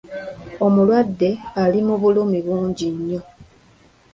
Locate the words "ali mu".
1.63-1.95